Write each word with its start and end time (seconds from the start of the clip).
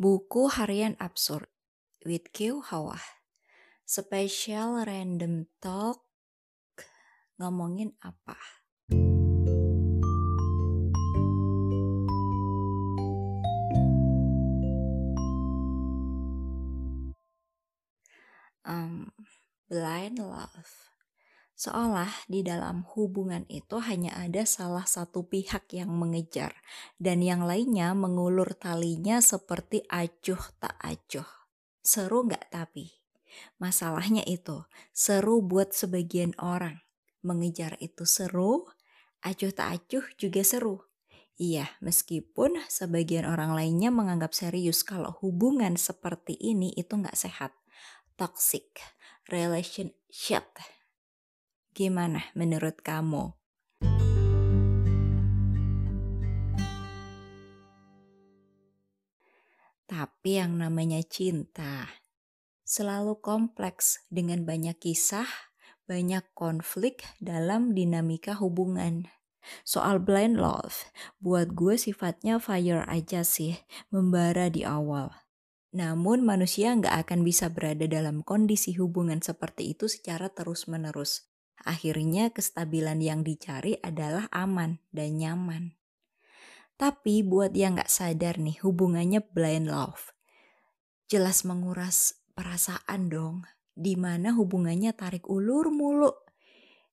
Buku 0.00 0.48
Harian 0.48 0.96
Absurd 0.96 1.52
with 2.08 2.32
Q 2.32 2.64
Hawa. 2.64 2.96
Special 3.84 4.80
Random 4.88 5.44
Talk 5.60 6.08
ngomongin 7.36 7.92
apa? 8.00 8.38
Um, 18.62 19.10
blind 19.68 20.22
love. 20.22 20.91
Seolah 21.52 22.26
di 22.26 22.42
dalam 22.42 22.82
hubungan 22.96 23.46
itu 23.46 23.78
hanya 23.84 24.16
ada 24.18 24.42
salah 24.48 24.88
satu 24.88 25.28
pihak 25.28 25.70
yang 25.76 25.92
mengejar 25.92 26.56
dan 26.96 27.20
yang 27.20 27.44
lainnya 27.44 27.92
mengulur 27.92 28.56
talinya 28.56 29.20
seperti 29.22 29.84
acuh 29.86 30.42
tak 30.58 30.74
acuh. 30.80 31.28
Seru 31.84 32.26
nggak 32.26 32.50
tapi? 32.50 33.02
Masalahnya 33.60 34.24
itu, 34.28 34.64
seru 34.92 35.40
buat 35.40 35.72
sebagian 35.72 36.36
orang. 36.40 36.82
Mengejar 37.22 37.78
itu 37.78 38.04
seru, 38.04 38.66
acuh 39.22 39.52
tak 39.54 39.68
acuh 39.78 40.04
juga 40.18 40.42
seru. 40.42 40.82
Iya, 41.40 41.66
meskipun 41.80 42.60
sebagian 42.68 43.24
orang 43.24 43.56
lainnya 43.56 43.88
menganggap 43.88 44.36
serius 44.36 44.84
kalau 44.84 45.16
hubungan 45.24 45.80
seperti 45.80 46.36
ini 46.36 46.76
itu 46.76 46.92
nggak 46.92 47.16
sehat. 47.16 47.56
Toxic 48.20 48.78
relationship. 49.32 50.44
Gimana 51.72 52.28
menurut 52.36 52.84
kamu? 52.84 53.32
Tapi 59.88 60.36
yang 60.36 60.60
namanya 60.60 61.00
cinta 61.00 61.88
selalu 62.68 63.20
kompleks 63.24 64.04
dengan 64.12 64.44
banyak 64.44 64.76
kisah, 64.76 65.28
banyak 65.88 66.24
konflik 66.36 67.04
dalam 67.24 67.72
dinamika 67.72 68.36
hubungan. 68.36 69.08
Soal 69.64 70.00
blind 70.00 70.36
love, 70.36 70.92
buat 71.24 71.56
gue 71.56 71.80
sifatnya 71.80 72.36
fire 72.36 72.84
aja 72.84 73.24
sih, 73.24 73.56
membara 73.88 74.52
di 74.52 74.60
awal. 74.64 75.12
Namun 75.72 76.20
manusia 76.20 76.76
nggak 76.76 77.08
akan 77.08 77.24
bisa 77.24 77.48
berada 77.48 77.88
dalam 77.88 78.20
kondisi 78.20 78.76
hubungan 78.76 79.24
seperti 79.24 79.72
itu 79.72 79.88
secara 79.88 80.28
terus-menerus. 80.28 81.31
Akhirnya 81.60 82.32
kestabilan 82.32 82.98
yang 83.04 83.20
dicari 83.22 83.78
adalah 83.84 84.26
aman 84.32 84.80
dan 84.90 85.20
nyaman. 85.20 85.64
Tapi 86.80 87.22
buat 87.22 87.54
yang 87.54 87.78
nggak 87.78 87.92
sadar 87.92 88.42
nih 88.42 88.58
hubungannya 88.64 89.22
blind 89.22 89.70
love. 89.70 90.10
Jelas 91.06 91.46
menguras 91.46 92.18
perasaan 92.34 93.12
dong. 93.12 93.46
Di 93.72 93.94
mana 93.94 94.34
hubungannya 94.34 94.90
tarik 94.96 95.28
ulur 95.30 95.70
mulu. 95.70 96.12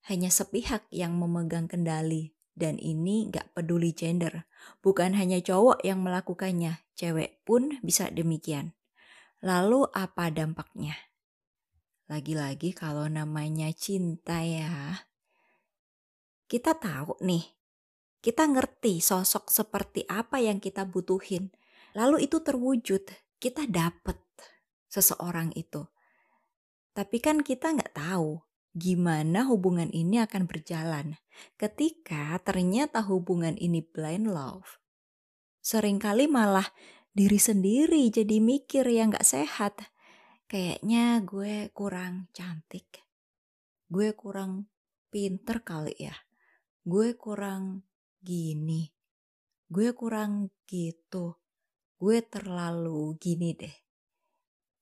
Hanya 0.05 0.29
sepihak 0.29 0.85
yang 0.93 1.17
memegang 1.17 1.65
kendali. 1.65 2.35
Dan 2.51 2.75
ini 2.75 3.31
gak 3.31 3.55
peduli 3.55 3.95
gender. 3.95 4.43
Bukan 4.83 5.15
hanya 5.15 5.39
cowok 5.39 5.79
yang 5.87 6.03
melakukannya. 6.03 6.83
Cewek 6.99 7.39
pun 7.47 7.79
bisa 7.79 8.11
demikian. 8.11 8.75
Lalu 9.39 9.87
apa 9.95 10.27
dampaknya? 10.27 11.08
Lagi-lagi 12.09 12.73
kalau 12.73 13.05
namanya 13.05 13.69
cinta 13.69 14.41
ya. 14.41 15.05
Kita 16.49 16.73
tahu 16.73 17.21
nih. 17.21 17.45
Kita 18.17 18.49
ngerti 18.49 18.97
sosok 18.97 19.53
seperti 19.53 20.09
apa 20.09 20.41
yang 20.41 20.57
kita 20.57 20.89
butuhin. 20.89 21.53
Lalu 21.93 22.25
itu 22.25 22.41
terwujud. 22.41 23.05
Kita 23.37 23.69
dapet 23.69 24.17
seseorang 24.89 25.53
itu. 25.53 25.85
Tapi 26.97 27.21
kan 27.21 27.45
kita 27.45 27.77
nggak 27.77 27.93
tahu 27.93 28.41
gimana 28.73 29.45
hubungan 29.45 29.93
ini 29.93 30.21
akan 30.21 30.49
berjalan 30.49 31.17
ketika 31.61 32.37
ternyata 32.41 33.05
hubungan 33.05 33.53
ini 33.61 33.85
blind 33.85 34.33
love. 34.33 34.81
Seringkali 35.61 36.25
malah 36.25 36.65
diri 37.13 37.37
sendiri 37.37 38.09
jadi 38.09 38.41
mikir 38.41 38.89
yang 38.89 39.13
nggak 39.13 39.29
sehat. 39.29 39.93
Kayaknya 40.49 41.21
gue 41.21 41.69
kurang 41.69 42.33
cantik. 42.33 43.05
Gue 43.85 44.17
kurang 44.17 44.65
pinter 45.13 45.61
kali 45.61 45.93
ya. 46.01 46.17
Gue 46.81 47.13
kurang 47.13 47.85
gini. 48.17 48.89
Gue 49.69 49.93
kurang 49.93 50.49
gitu. 50.65 51.37
Gue 52.01 52.25
terlalu 52.25 53.13
gini 53.21 53.53
deh 53.53 53.89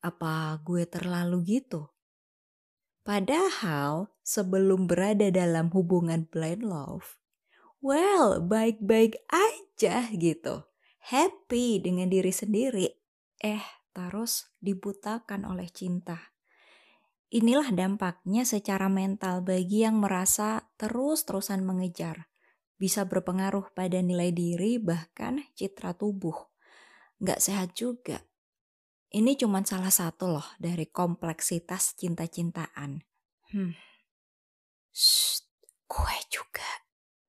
apa 0.07 0.61
gue 0.61 0.85
terlalu 0.85 1.59
gitu? 1.59 1.91
Padahal 3.03 4.11
sebelum 4.23 4.87
berada 4.87 5.31
dalam 5.31 5.71
hubungan 5.71 6.27
blind 6.27 6.63
love, 6.63 7.19
well 7.79 8.43
baik-baik 8.43 9.19
aja 9.31 10.11
gitu. 10.11 10.67
Happy 11.07 11.79
dengan 11.79 12.11
diri 12.11 12.35
sendiri. 12.35 12.87
Eh, 13.39 13.63
terus 13.97 14.53
dibutakan 14.61 15.49
oleh 15.49 15.65
cinta. 15.73 16.37
Inilah 17.33 17.73
dampaknya 17.73 18.45
secara 18.45 18.85
mental 18.93 19.41
bagi 19.41 19.81
yang 19.81 19.97
merasa 19.97 20.69
terus-terusan 20.77 21.65
mengejar. 21.65 22.29
Bisa 22.77 23.09
berpengaruh 23.09 23.73
pada 23.73 23.97
nilai 24.05 24.29
diri 24.29 24.77
bahkan 24.77 25.41
citra 25.57 25.97
tubuh. 25.97 26.37
Gak 27.17 27.41
sehat 27.41 27.73
juga 27.73 28.21
ini 29.07 29.39
cuma 29.39 29.63
salah 29.63 29.87
satu 29.87 30.35
loh 30.35 30.47
dari 30.59 30.91
kompleksitas 30.91 31.95
cinta-cintaan. 31.95 33.07
Hmm. 33.55 33.71
Shh, 34.91 35.47
gue 35.87 36.17
juga 36.27 36.67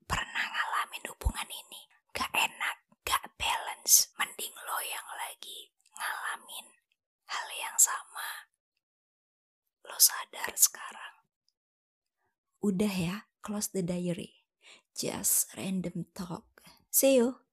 pernah 0.03 0.43
ngalamin 0.43 1.06
hubungan 1.15 1.47
ini. 1.47 1.81
Gak 2.11 2.35
enak, 2.35 2.77
gak 3.06 3.23
balance. 3.39 4.11
Mending 4.19 4.50
lo 4.67 4.79
yang 4.83 5.06
lagi 5.23 5.71
ngalamin 5.95 6.67
hal 7.31 7.47
yang 7.55 7.79
sama. 7.79 8.50
Sadar 9.98 10.54
sekarang. 10.54 11.14
Udah 12.62 12.91
ya, 12.91 13.16
close 13.42 13.70
the 13.70 13.82
diary. 13.82 14.47
Just 14.94 15.54
random 15.54 16.10
talk. 16.14 16.47
See 16.91 17.19
you. 17.19 17.47